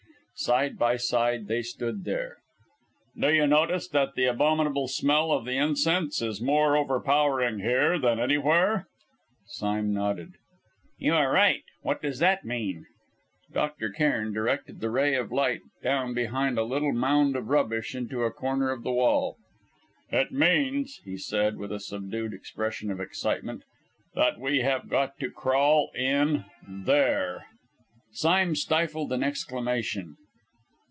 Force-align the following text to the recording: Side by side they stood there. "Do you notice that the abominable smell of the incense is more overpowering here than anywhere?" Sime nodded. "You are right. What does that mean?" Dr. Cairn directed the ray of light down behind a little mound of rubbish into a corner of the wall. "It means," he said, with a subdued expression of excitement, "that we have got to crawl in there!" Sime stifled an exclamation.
Side 0.33 0.79
by 0.79 0.97
side 0.97 1.47
they 1.47 1.61
stood 1.61 2.03
there. 2.03 2.37
"Do 3.15 3.31
you 3.31 3.45
notice 3.45 3.87
that 3.89 4.15
the 4.15 4.25
abominable 4.25 4.87
smell 4.87 5.31
of 5.31 5.45
the 5.45 5.55
incense 5.57 6.19
is 6.19 6.41
more 6.41 6.75
overpowering 6.75 7.59
here 7.59 7.99
than 7.99 8.19
anywhere?" 8.19 8.87
Sime 9.45 9.93
nodded. 9.93 10.33
"You 10.97 11.13
are 11.13 11.31
right. 11.31 11.61
What 11.83 12.01
does 12.01 12.17
that 12.17 12.43
mean?" 12.43 12.87
Dr. 13.53 13.91
Cairn 13.91 14.33
directed 14.33 14.79
the 14.81 14.89
ray 14.89 15.13
of 15.13 15.31
light 15.31 15.59
down 15.83 16.15
behind 16.15 16.57
a 16.57 16.63
little 16.63 16.91
mound 16.91 17.35
of 17.35 17.49
rubbish 17.49 17.93
into 17.93 18.23
a 18.23 18.31
corner 18.33 18.71
of 18.71 18.81
the 18.81 18.89
wall. 18.91 19.37
"It 20.11 20.31
means," 20.31 21.01
he 21.05 21.17
said, 21.17 21.57
with 21.57 21.71
a 21.71 21.79
subdued 21.79 22.33
expression 22.33 22.89
of 22.89 22.99
excitement, 22.99 23.61
"that 24.15 24.39
we 24.39 24.61
have 24.61 24.89
got 24.89 25.19
to 25.19 25.29
crawl 25.29 25.91
in 25.93 26.45
there!" 26.67 27.45
Sime 28.09 28.55
stifled 28.55 29.11
an 29.13 29.23
exclamation. 29.23 30.17